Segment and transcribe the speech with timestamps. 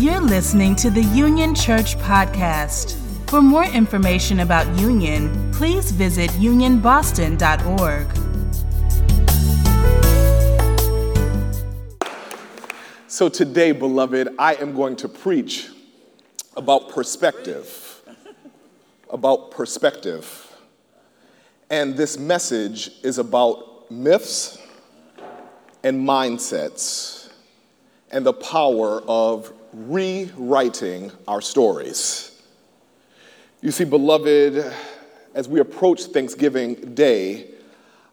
[0.00, 2.96] You're listening to the Union Church Podcast.
[3.28, 8.06] For more information about Union, please visit unionboston.org.
[13.08, 15.68] So, today, beloved, I am going to preach
[16.56, 18.00] about perspective.
[19.10, 20.56] About perspective.
[21.68, 24.56] And this message is about myths
[25.84, 27.28] and mindsets
[28.10, 32.42] and the power of rewriting our stories.
[33.60, 34.72] You see, beloved,
[35.34, 37.50] as we approach Thanksgiving Day,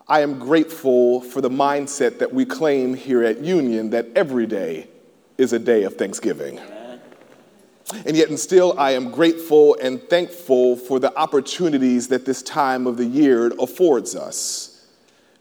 [0.08, 4.88] I am grateful for the mindset that we claim here at Union that every day
[5.38, 6.60] is a day of Thanksgiving.
[8.06, 12.86] And yet, and still, I am grateful and thankful for the opportunities that this time
[12.86, 14.86] of the year affords us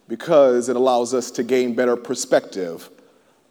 [0.08, 2.88] because it allows us to gain better perspective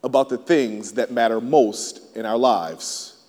[0.06, 3.24] about the things that matter most in our lives.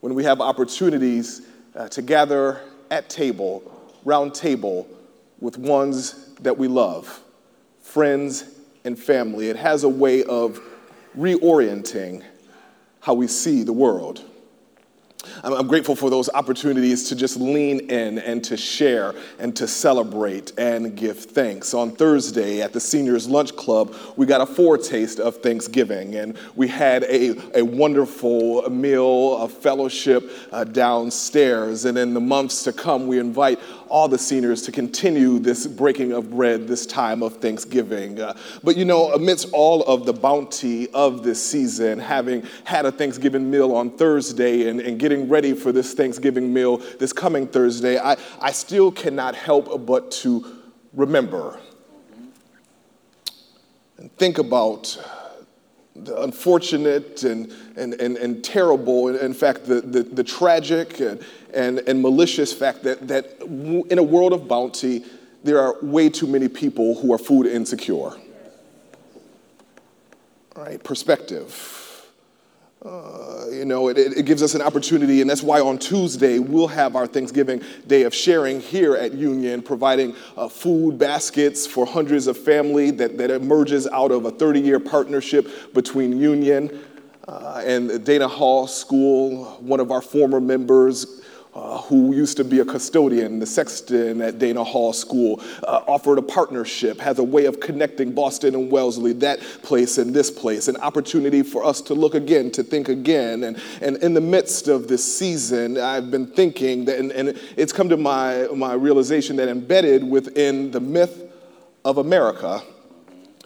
[0.00, 1.42] When we have opportunities
[1.76, 3.62] uh, to gather at table,
[4.06, 4.88] round table,
[5.38, 7.20] with ones that we love,
[7.82, 8.44] friends
[8.84, 10.60] and family, it has a way of
[11.16, 12.24] reorienting
[13.00, 14.24] how we see the world.
[15.42, 20.52] I'm grateful for those opportunities to just lean in and to share and to celebrate
[20.58, 21.74] and give thanks.
[21.74, 26.68] On Thursday at the Seniors Lunch Club, we got a foretaste of Thanksgiving and we
[26.68, 31.84] had a, a wonderful meal, a fellowship uh, downstairs.
[31.84, 33.58] And in the months to come, we invite
[33.88, 38.20] all the seniors to continue this breaking of bread this time of Thanksgiving.
[38.20, 42.92] Uh, but you know, amidst all of the bounty of this season, having had a
[42.92, 47.98] Thanksgiving meal on Thursday and, and getting ready for this Thanksgiving meal this coming Thursday,
[47.98, 50.58] I, I still cannot help but to
[50.92, 51.58] remember
[53.98, 54.96] and think about
[56.16, 62.00] unfortunate and, and, and, and terrible, in fact, the, the, the tragic and, and, and
[62.02, 65.04] malicious fact that, that in a world of bounty,
[65.44, 68.12] there are way too many people who are food insecure.
[70.56, 71.87] All right, perspective.
[72.84, 76.68] Uh, you know, it, it, gives us an opportunity, and that's why on Tuesday we'll
[76.68, 82.28] have our Thanksgiving Day of Sharing here at Union, providing uh, food baskets for hundreds
[82.28, 86.80] of family that, that emerges out of a 30 year partnership between Union
[87.26, 89.44] uh, and Dana Hall School.
[89.60, 91.22] One of our former members,
[91.58, 96.18] uh, who used to be a custodian, the sexton at Dana Hall School, uh, offered
[96.18, 100.68] a partnership, has a way of connecting Boston and Wellesley, that place and this place,
[100.68, 103.42] an opportunity for us to look again, to think again.
[103.42, 107.72] And, and in the midst of this season, I've been thinking, that, and, and it's
[107.72, 111.24] come to my, my realization that embedded within the myth
[111.84, 112.62] of America,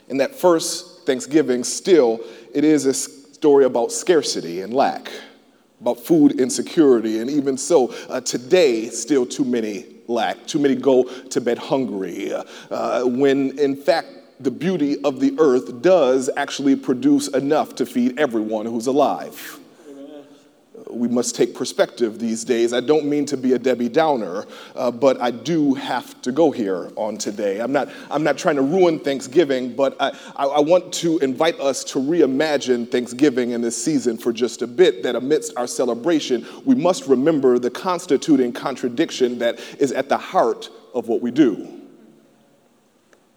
[0.08, 2.20] in that first Thanksgiving, still,
[2.54, 5.10] it is a story about scarcity and lack
[5.82, 7.18] about food insecurity.
[7.18, 12.32] And even so, uh, today, still too many lack, too many go to bed hungry.
[12.70, 18.18] Uh, when in fact, the beauty of the earth does actually produce enough to feed
[18.18, 19.60] everyone who's alive
[20.92, 22.72] we must take perspective these days.
[22.72, 26.50] I don't mean to be a Debbie Downer, uh, but I do have to go
[26.50, 27.60] here on today.
[27.60, 31.58] I'm not, I'm not trying to ruin Thanksgiving, but I, I, I want to invite
[31.60, 35.02] us to reimagine Thanksgiving in this season for just a bit.
[35.02, 40.70] That amidst our celebration, we must remember the constituting contradiction that is at the heart
[40.94, 41.81] of what we do.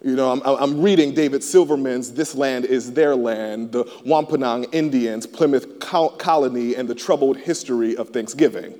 [0.05, 5.25] You know, I'm, I'm, reading David Silverman's This Land is Their Land, the Wampanoag Indians,
[5.25, 8.75] Plymouth Colony, and the troubled history of Thanksgiving.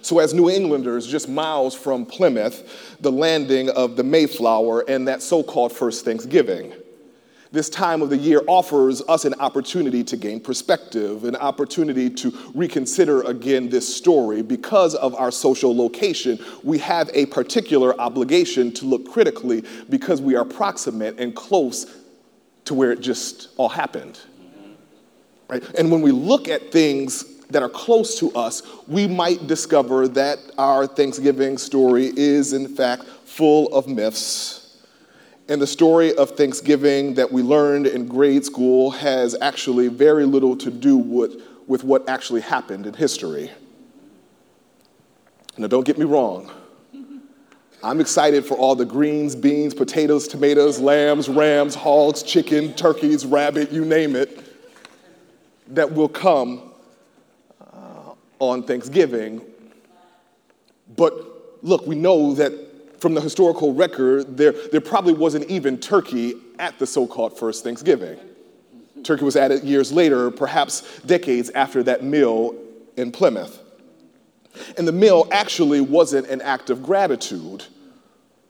[0.00, 5.22] So, as New Englanders, just miles from Plymouth, the landing of the Mayflower and that
[5.22, 6.72] so called first Thanksgiving
[7.52, 12.32] this time of the year offers us an opportunity to gain perspective, an opportunity to
[12.54, 14.40] reconsider again this story.
[14.42, 20.34] Because of our social location, we have a particular obligation to look critically because we
[20.34, 21.86] are proximate and close
[22.64, 24.18] to where it just all happened.
[25.48, 25.62] Right?
[25.74, 30.38] And when we look at things that are close to us, we might discover that
[30.56, 34.61] our Thanksgiving story is, in fact, full of myths
[35.52, 40.56] and the story of Thanksgiving that we learned in grade school has actually very little
[40.56, 43.50] to do with, with what actually happened in history.
[45.58, 46.50] Now, don't get me wrong.
[47.84, 53.70] I'm excited for all the greens, beans, potatoes, tomatoes, lambs, rams, hogs, chicken, turkeys, rabbit,
[53.70, 54.56] you name it,
[55.74, 56.72] that will come
[57.60, 59.42] uh, on Thanksgiving.
[60.96, 61.12] But
[61.62, 62.71] look, we know that
[63.02, 67.64] from the historical record, there, there probably wasn't even turkey at the so called first
[67.64, 68.16] Thanksgiving.
[69.02, 72.54] Turkey was added years later, perhaps decades after that meal
[72.96, 73.60] in Plymouth.
[74.78, 77.64] And the meal actually wasn't an act of gratitude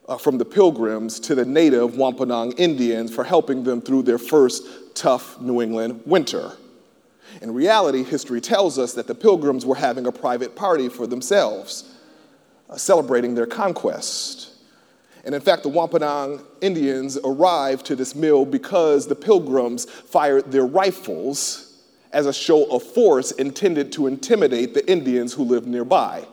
[0.07, 4.95] uh, from the pilgrims to the native Wampanoag Indians for helping them through their first
[4.95, 6.53] tough New England winter.
[7.41, 11.89] In reality, history tells us that the pilgrims were having a private party for themselves,
[12.73, 14.49] Uh, celebrating their conquest.
[15.25, 20.65] And in fact, the Wampanoag Indians arrived to this mill because the pilgrims fired their
[20.65, 21.77] rifles
[22.13, 26.27] as a show of force intended to intimidate the Indians who lived nearby.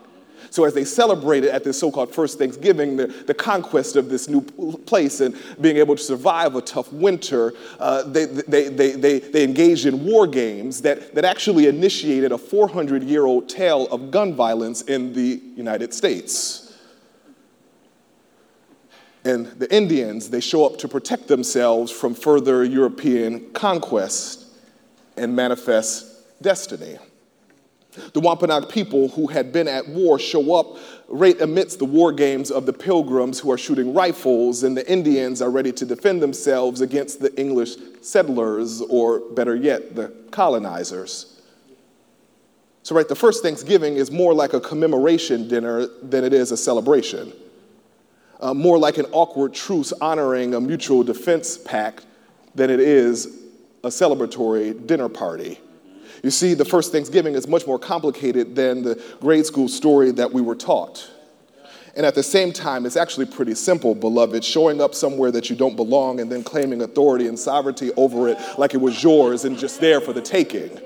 [0.51, 4.27] So, as they celebrated at this so called first Thanksgiving, the, the, conquest of this
[4.27, 9.19] new place and being able to survive a tough winter, uh, they, they, they, they,
[9.19, 14.11] they engaged in war games that, that actually initiated a 400 year old tale of
[14.11, 16.65] gun violence in the United States.
[19.25, 24.45] And the Indians, they show up to protect themselves from further European conquest
[25.17, 26.97] and manifest destiny.
[28.13, 30.77] The Wampanoag people who had been at war show up
[31.07, 35.41] right amidst the war games of the pilgrims who are shooting rifles, and the Indians
[35.41, 41.41] are ready to defend themselves against the English settlers, or better yet, the colonizers.
[42.83, 46.57] So, right, the first Thanksgiving is more like a commemoration dinner than it is a
[46.57, 47.33] celebration
[48.39, 52.05] uh, more like an awkward truce honoring a mutual defense pact
[52.55, 53.37] than it is
[53.83, 55.59] a celebratory dinner party.
[56.23, 60.31] You see, the first Thanksgiving is much more complicated than the grade school story that
[60.31, 61.09] we were taught.
[61.95, 65.55] And at the same time, it's actually pretty simple, beloved, showing up somewhere that you
[65.55, 69.57] don't belong and then claiming authority and sovereignty over it like it was yours and
[69.57, 70.79] just there for the taking.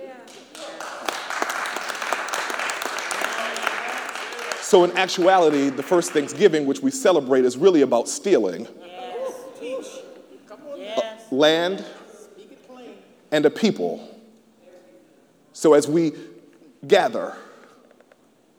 [4.61, 8.67] So, in actuality, the first Thanksgiving, which we celebrate, is really about stealing
[10.75, 11.31] yes.
[11.31, 11.85] land
[13.31, 14.12] and a people.
[15.53, 16.13] So, as we
[16.87, 17.35] gather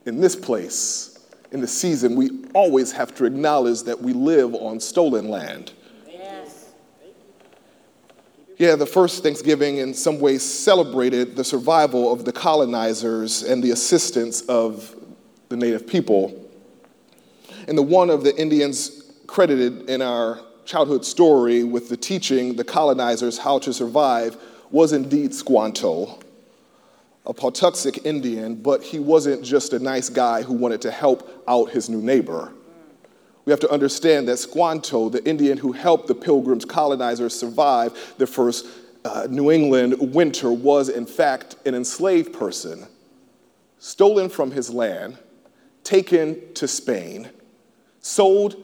[0.07, 1.19] in this place,
[1.51, 5.73] in the season, we always have to acknowledge that we live on stolen land.
[8.57, 13.73] Yeah, the first Thanksgiving in some ways celebrated the survival of the colonizers and the
[13.73, 14.95] assistance of
[15.49, 16.49] the native people.
[17.67, 22.63] And the one of the Indians credited in our childhood story with the teaching the
[22.63, 24.37] colonizers how to survive
[24.71, 26.21] was indeed Squanto,
[27.27, 31.71] a Patuxet Indian, but he wasn't just a nice guy who wanted to help out
[31.71, 32.53] his new neighbor.
[33.45, 38.27] We have to understand that Squanto, the Indian who helped the pilgrims, colonizers survive the
[38.27, 38.67] first
[39.05, 42.87] uh, New England winter, was in fact an enslaved person,
[43.79, 45.19] stolen from his land,
[45.83, 47.29] taken to Spain,
[48.01, 48.57] sold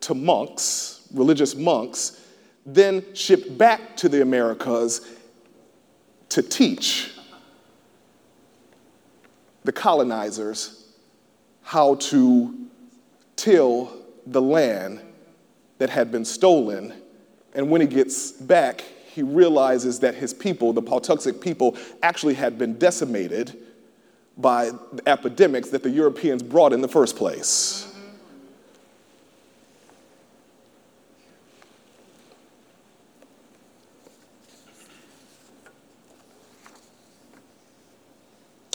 [0.00, 2.24] to monks, religious monks,
[2.64, 5.06] then shipped back to the Americas
[6.28, 7.12] to teach
[9.68, 10.86] the colonizers
[11.60, 12.54] how to
[13.36, 13.92] till
[14.26, 14.98] the land
[15.76, 16.94] that had been stolen.
[17.52, 22.56] And when he gets back, he realizes that his people, the Patuxet people, actually had
[22.56, 23.58] been decimated
[24.38, 27.87] by the epidemics that the Europeans brought in the first place.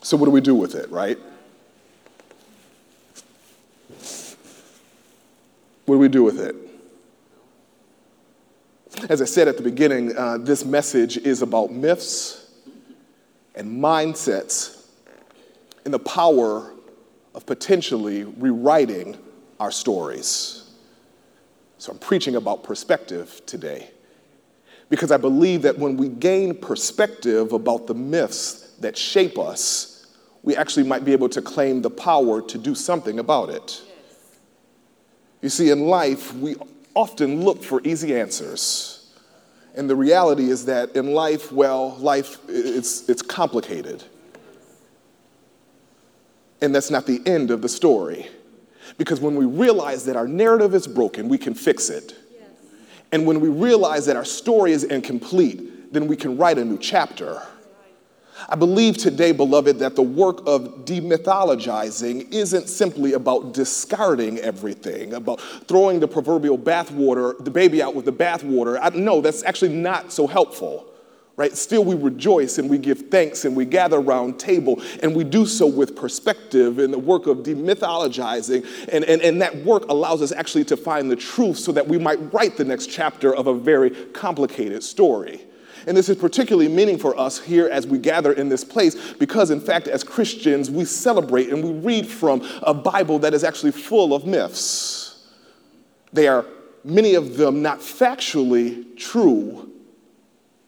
[0.04, 1.18] So, what do we do with it, right?
[5.86, 6.56] What do we do with it?
[9.10, 12.52] As I said at the beginning, uh, this message is about myths
[13.56, 14.86] and mindsets
[15.86, 16.74] and the power
[17.34, 19.18] of potentially rewriting
[19.60, 20.70] our stories.
[21.78, 23.90] So I'm preaching about perspective today
[24.90, 29.93] because I believe that when we gain perspective about the myths that shape us,
[30.44, 33.82] we actually might be able to claim the power to do something about it.
[35.42, 36.56] You see, in life, we
[36.94, 39.10] often look for easy answers.
[39.76, 44.04] And the reality is that in life, well, life it's, it's complicated.
[46.62, 48.28] And that's not the end of the story.
[48.98, 52.16] Because when we realize that our narrative is broken, we can fix it.
[52.32, 52.50] Yes.
[53.12, 56.78] And when we realize that our story is incomplete, then we can write a new
[56.78, 57.42] chapter.
[58.50, 65.40] I believe today, beloved, that the work of demythologizing isn't simply about discarding everything, about
[65.68, 68.94] throwing the proverbial bathwater, the baby out with the bathwater.
[68.96, 70.88] No, that's actually not so helpful
[71.36, 71.58] right?
[71.58, 75.46] Still, we rejoice and we give thanks and we gather around table and we do
[75.46, 78.66] so with perspective in the work of demythologizing.
[78.92, 81.98] And, and, and that work allows us actually to find the truth so that we
[81.98, 85.42] might write the next chapter of a very complicated story.
[85.86, 89.52] And this is particularly meaning for us here as we gather in this place because,
[89.52, 93.72] in fact, as Christians, we celebrate and we read from a Bible that is actually
[93.72, 95.28] full of myths.
[96.14, 96.46] They are,
[96.84, 99.72] many of them, not factually true,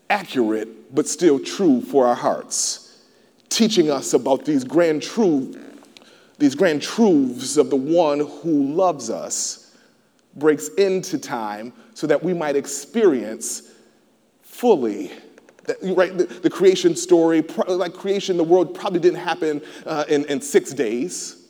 [0.09, 3.03] accurate, but still true for our hearts,
[3.49, 5.59] teaching us about these grand truths.
[6.37, 9.73] These grand truths of the one who loves us
[10.35, 13.71] breaks into time so that we might experience
[14.55, 15.11] fully.
[15.81, 20.39] Right the, the, creation story like creation the world probably didn't happen uh, in, in
[20.39, 21.41] six days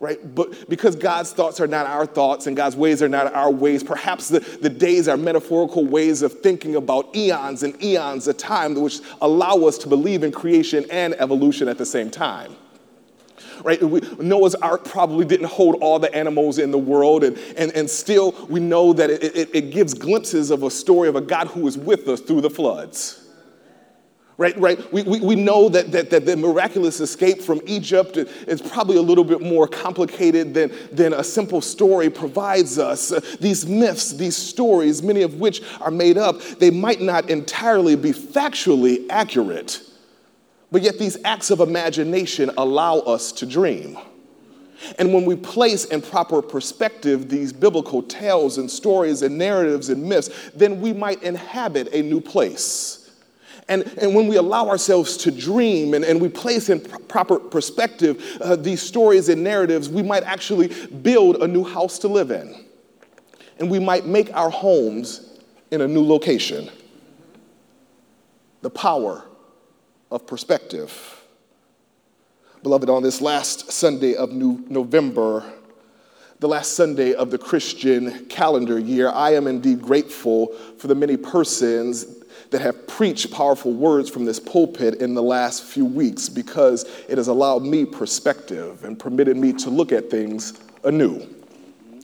[0.00, 0.34] right?
[0.34, 3.84] But because god's thoughts are not our thoughts and god's ways are not our ways
[3.84, 8.74] perhaps the, the days are metaphorical ways of thinking about eons and eons of time
[8.74, 12.56] which allow us to believe in creation and evolution at the same time
[13.64, 13.82] right?
[13.82, 17.88] We, Noah's Ark probably didn't hold all the animals in the world, and, and, and
[17.88, 21.48] still we know that it, it, it gives glimpses of a story of a God
[21.48, 23.18] who is with us through the floods.
[24.38, 24.92] Right, right.
[24.92, 29.02] We, we, we know that, that, that the miraculous escape from Egypt is probably a
[29.02, 33.12] little bit more complicated than, than a simple story provides us.
[33.12, 37.94] Uh, these myths, these stories, many of which are made up, they might not entirely
[37.94, 39.80] be factually accurate.
[40.72, 43.98] But yet, these acts of imagination allow us to dream.
[44.98, 50.02] And when we place in proper perspective these biblical tales and stories and narratives and
[50.02, 53.10] myths, then we might inhabit a new place.
[53.68, 57.38] And, and when we allow ourselves to dream and, and we place in pr- proper
[57.38, 60.68] perspective uh, these stories and narratives, we might actually
[61.02, 62.64] build a new house to live in.
[63.58, 65.38] And we might make our homes
[65.70, 66.70] in a new location.
[68.62, 69.26] The power
[70.12, 71.22] of perspective.
[72.62, 75.44] Beloved, on this last Sunday of New November,
[76.38, 81.16] the last Sunday of the Christian calendar year, I am indeed grateful for the many
[81.16, 82.06] persons
[82.50, 87.16] that have preached powerful words from this pulpit in the last few weeks because it
[87.16, 91.26] has allowed me perspective and permitted me to look at things anew.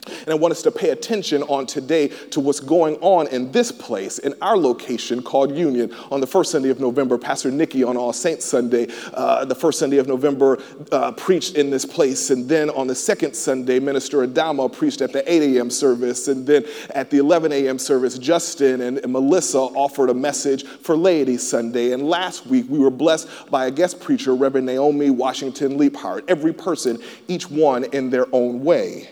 [0.07, 3.71] And I want us to pay attention on today to what's going on in this
[3.71, 5.93] place, in our location called Union.
[6.11, 9.79] On the first Sunday of November, Pastor Nikki on All Saints Sunday, uh, the first
[9.79, 12.29] Sunday of November, uh, preached in this place.
[12.29, 15.69] And then on the second Sunday, Minister Adama preached at the 8 a.m.
[15.69, 16.27] service.
[16.27, 17.79] And then at the 11 a.m.
[17.79, 21.91] service, Justin and, and Melissa offered a message for Laity Sunday.
[21.93, 26.23] And last week, we were blessed by a guest preacher, Reverend Naomi Washington Leapheart.
[26.27, 29.09] Every person, each one in their own way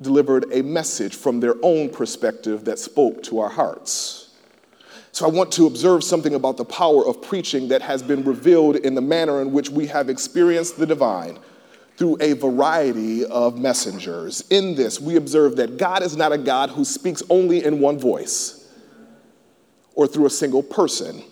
[0.00, 4.28] delivered a message from their own perspective that spoke to our hearts.
[5.12, 8.76] So I want to observe something about the power of preaching that has been revealed
[8.76, 11.38] in the manner in which we have experienced the divine
[11.96, 14.44] through a variety of messengers.
[14.50, 17.98] In this, we observe that God is not a God who speaks only in one
[17.98, 18.72] voice
[19.94, 21.24] or through a single person.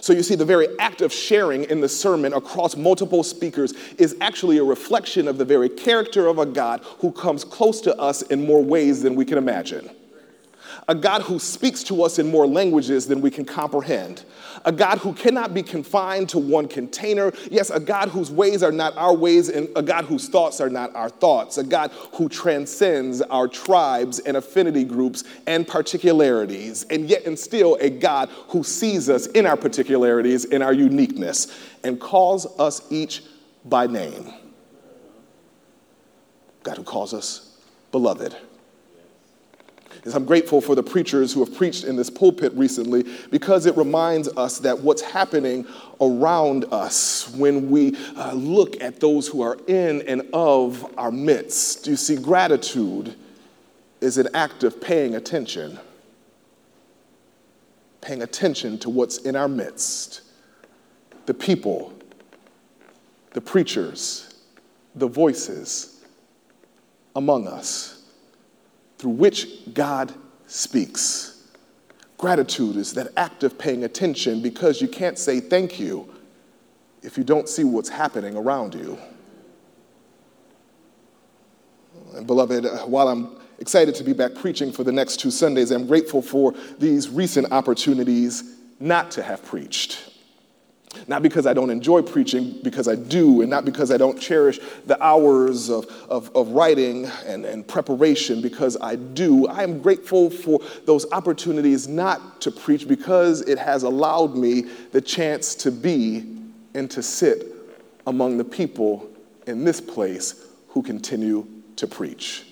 [0.00, 4.16] So you see, the very act of sharing in the sermon across multiple speakers is
[4.20, 8.22] actually a reflection of the very character of a God who comes close to us
[8.22, 9.90] in more ways than we can imagine
[10.88, 14.24] a God who speaks to us in more languages than we can comprehend,
[14.64, 17.30] a God who cannot be confined to one container.
[17.50, 20.70] Yes, a God whose ways are not our ways, and a God whose thoughts are
[20.70, 27.08] not our thoughts, a God who transcends our tribes and affinity groups and particularities, and
[27.08, 31.54] yet and still a God who sees us in our particularities, in our uniqueness,
[31.84, 33.22] and calls us each
[33.66, 34.32] by name.
[36.62, 37.58] God who calls us
[37.92, 38.34] beloved
[40.04, 43.76] is I'm grateful for the preachers who have preached in this pulpit recently because it
[43.76, 45.66] reminds us that what's happening
[46.00, 51.86] around us when we uh, look at those who are in and of our midst.
[51.86, 53.14] You see, gratitude
[54.00, 55.78] is an act of paying attention,
[58.00, 60.22] paying attention to what's in our midst
[61.26, 61.92] the people,
[63.34, 64.34] the preachers,
[64.94, 66.02] the voices
[67.14, 67.97] among us
[68.98, 70.12] through which God
[70.46, 71.44] speaks.
[72.18, 76.12] Gratitude is that act of paying attention because you can't say thank you
[77.02, 78.98] if you don't see what's happening around you.
[82.14, 85.70] And beloved, uh, while I'm excited to be back preaching for the next two Sundays,
[85.70, 90.07] I'm grateful for these recent opportunities not to have preached.
[91.06, 94.58] Not because I don't enjoy preaching, because I do, and not because I don't cherish
[94.86, 99.46] the hours of, of, of, writing and, and preparation, because I do.
[99.48, 105.00] I am grateful for those opportunities not to preach because it has allowed me the
[105.00, 106.36] chance to be
[106.74, 107.46] and to sit
[108.06, 109.08] among the people
[109.46, 112.44] in this place who continue to preach.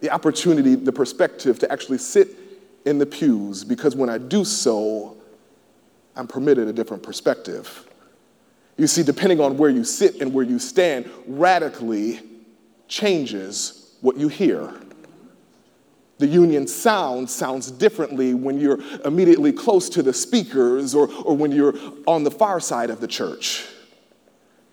[0.00, 2.28] The opportunity, the perspective to actually sit
[2.84, 5.16] in the pews because when I do so,
[6.16, 7.88] I'm permitted a different perspective.
[8.76, 12.20] You see, depending on where you sit and where you stand, radically
[12.88, 14.72] changes what you hear.
[16.18, 21.52] The union sound sounds differently when you're immediately close to the speakers or, or when
[21.52, 21.74] you're
[22.06, 23.66] on the far side of the church.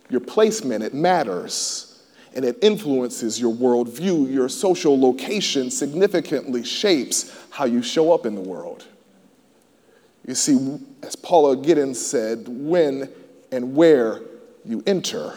[0.10, 2.03] Your placement, it matters,
[2.36, 4.31] and it influences your worldview.
[4.31, 8.86] Your social location significantly shapes how you show up in the world.
[10.30, 13.10] You see, as Paula Giddings said, when
[13.52, 14.22] and where
[14.64, 15.36] you enter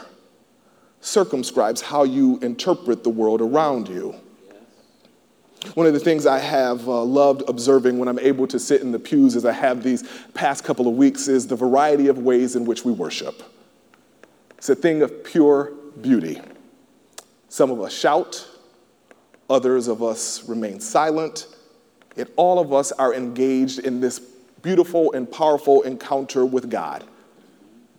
[1.00, 4.14] circumscribes how you interpret the world around you.
[5.72, 8.92] One of the things I have uh, loved observing when I'm able to sit in
[8.92, 12.54] the pews as I have these past couple of weeks is the variety of ways
[12.54, 13.42] in which we worship.
[14.58, 15.72] It's a thing of pure
[16.02, 16.38] beauty.
[17.48, 18.46] Some of us shout,
[19.48, 21.46] others of us remain silent,
[22.14, 24.20] yet all of us are engaged in this
[24.62, 27.04] beautiful and powerful encounter with God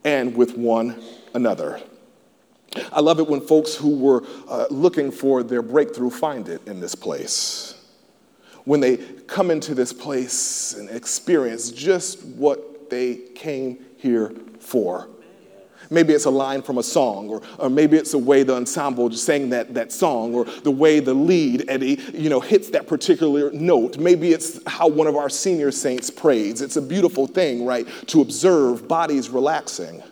[0.04, 1.02] and with one
[1.34, 1.82] another.
[2.92, 6.80] I love it when folks who were uh, looking for their breakthrough find it in
[6.80, 7.76] this place.
[8.66, 15.10] When they come into this place and experience just what they came here for.
[15.94, 19.12] Maybe it's a line from a song, or, or maybe it's the way the ensemble
[19.12, 23.52] sang that, that song, or the way the lead, Eddie, you know, hits that particular
[23.52, 23.98] note.
[23.98, 26.62] Maybe it's how one of our senior saints prays.
[26.62, 30.04] It's a beautiful thing, right, to observe bodies relaxing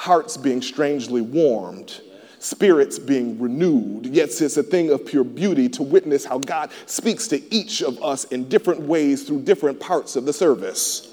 [0.00, 2.00] hearts being strangely warmed,
[2.38, 4.06] spirits being renewed.
[4.06, 8.02] Yes, it's a thing of pure beauty to witness how God speaks to each of
[8.02, 11.09] us in different ways through different parts of the service.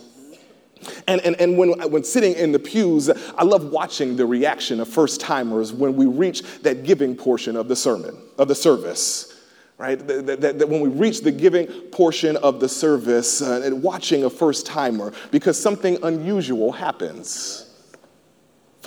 [1.08, 4.88] And, and, and when, when sitting in the pews, I love watching the reaction of
[4.88, 9.34] first timers when we reach that giving portion of the sermon, of the service
[9.80, 10.08] right?
[10.08, 14.24] That, that, that, when we reach the giving portion of the service, uh, and watching
[14.24, 17.67] a first timer, because something unusual happens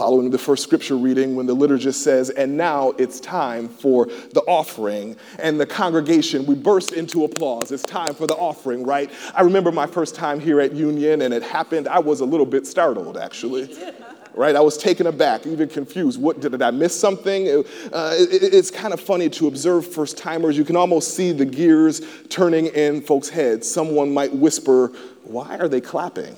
[0.00, 4.40] following the first scripture reading when the liturgist says, And now it's time for the
[4.46, 5.14] offering.
[5.38, 7.70] And the congregation, we burst into applause.
[7.70, 9.10] It's time for the offering, right?
[9.34, 11.86] I remember my first time here at Union and it happened.
[11.86, 13.76] I was a little bit startled, actually.
[14.34, 14.56] right?
[14.56, 16.18] I was taken aback, even confused.
[16.18, 17.48] What did, I miss something?
[17.48, 20.56] Uh, it, it's kind of funny to observe first timers.
[20.56, 23.70] You can almost see the gears turning in folks' heads.
[23.70, 24.92] Someone might whisper,
[25.24, 26.36] "Why are they clapping?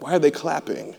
[0.00, 0.96] Why are they clapping?"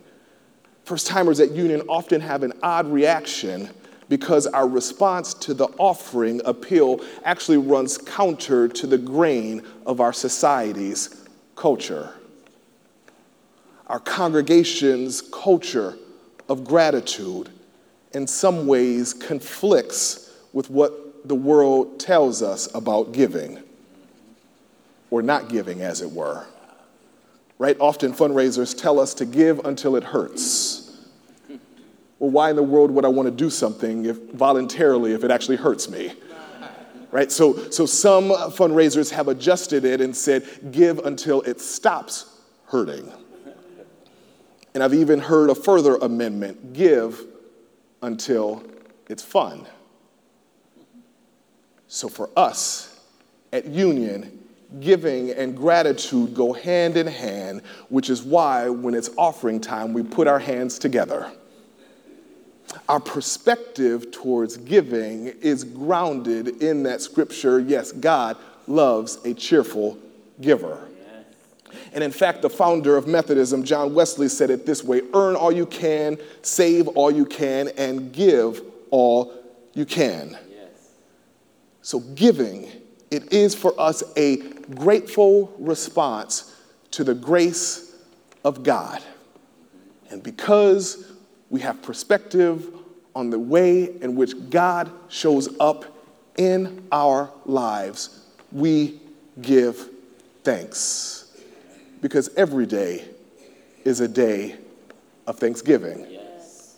[0.86, 3.70] First timers at Union often have an odd reaction
[4.10, 10.12] because our response to the offering appeal actually runs counter to the grain of our
[10.12, 12.14] society's culture.
[13.88, 15.98] Our congregation's culture
[16.50, 17.50] of gratitude
[18.12, 23.64] in some ways conflicts with what the world tells us about giving,
[25.10, 26.46] or not giving, as it were
[27.64, 27.78] right?
[27.80, 31.00] Often fundraisers tell us to give until it hurts.
[32.20, 35.32] Well, why in the world would I want to do something if voluntarily if it
[35.32, 36.12] actually hurts me?
[37.10, 37.32] Right?
[37.32, 43.10] So, so some fundraisers have adjusted it and said, give until it stops hurting.
[44.74, 47.22] And I've even heard a further amendment give
[48.02, 48.62] until
[49.08, 49.66] it's fun.
[51.88, 53.00] So for us
[53.54, 54.43] at Union,
[54.80, 60.04] giving and gratitude go hand in hand, which is why when it's offering time, we
[60.04, 61.32] put our hands together.
[62.90, 69.98] Our perspective towards giving is grounded in that scripture yes, God loves a cheerful
[70.42, 70.88] giver.
[71.94, 75.52] And in fact, the founder of Methodism, John Wesley, said it this way earn all
[75.52, 79.34] you can, save all you can, and give all
[79.74, 80.38] you can.
[80.50, 80.90] Yes.
[81.82, 82.72] So, giving
[83.14, 84.38] it is for us a
[84.74, 86.56] grateful response
[86.90, 87.96] to the grace
[88.44, 89.04] of God.
[90.10, 91.12] And because
[91.52, 92.68] we have perspective
[93.16, 95.86] on the way in which God shows up
[96.38, 99.00] in our lives, we
[99.40, 99.90] give
[100.44, 101.38] thanks.
[102.02, 103.06] Because every day
[103.86, 104.58] is a day
[105.28, 106.08] of thanksgiving.
[106.10, 106.78] Yes.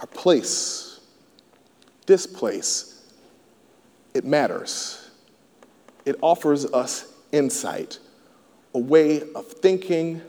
[0.00, 0.98] Our place,
[2.06, 2.97] this place,
[4.18, 5.10] it matters.
[6.04, 7.98] It offers us insight,
[8.74, 10.20] a way of thinking,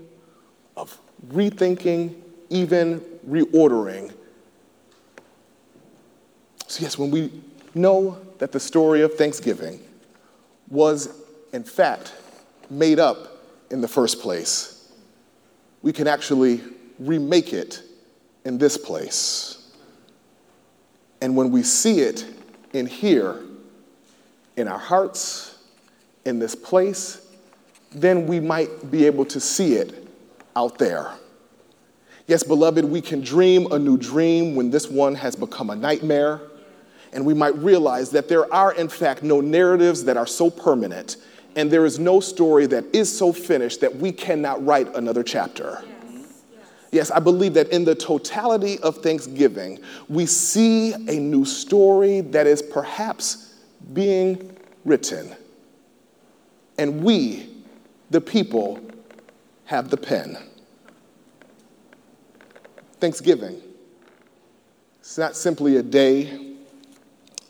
[0.78, 0.98] of
[1.30, 2.16] rethinking,
[2.50, 4.14] even reordering.
[6.68, 7.32] So, yes, when we
[7.74, 9.82] know that the story of Thanksgiving
[10.70, 11.10] was,
[11.52, 12.14] in fact,
[12.70, 13.40] made up
[13.72, 14.92] in the first place,
[15.82, 16.62] we can actually
[17.00, 17.82] remake it
[18.46, 19.74] in this place.
[21.22, 22.26] And when we see it
[22.74, 23.42] in here,
[24.60, 25.58] in our hearts,
[26.26, 27.26] in this place,
[27.92, 30.08] then we might be able to see it
[30.56, 31.12] out there.
[32.28, 36.42] Yes, beloved, we can dream a new dream when this one has become a nightmare.
[37.12, 41.18] And we might realize that there are, in fact, no narratives that are so permanent,
[41.56, 45.84] and there is no story that is so finished that we cannot write another chapter.
[46.92, 52.46] Yes, I believe that in the totality of Thanksgiving, we see a new story that
[52.46, 53.49] is perhaps
[53.94, 55.36] being written.
[56.78, 57.50] And we,
[58.10, 58.80] the people,
[59.66, 60.38] have the pen.
[63.00, 63.62] Thanksgiving.
[65.00, 66.56] It's not simply a day,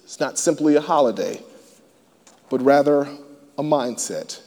[0.03, 1.41] it's not simply a holiday,
[2.49, 3.01] but rather
[3.57, 4.41] a mindset.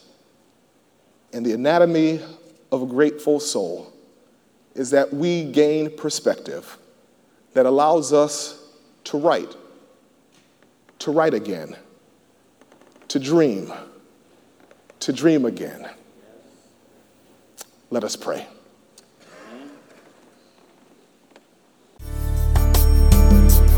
[1.32, 2.20] And the anatomy
[2.70, 3.92] of a grateful soul
[4.74, 6.78] is that we gain perspective
[7.52, 8.58] that allows us
[9.04, 9.54] to write,
[11.02, 11.76] to write again,
[13.08, 13.72] to dream,
[15.00, 15.90] to dream again.
[17.90, 18.46] Let us pray.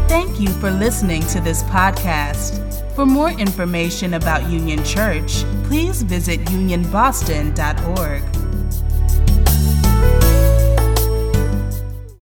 [0.07, 2.61] Thank you for listening to this podcast.
[2.95, 8.44] For more information about Union Church, please visit unionboston.org.